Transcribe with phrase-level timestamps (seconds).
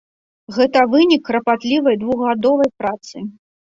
[0.55, 3.15] Гэта вынік карпатлівай двухгадовай працы.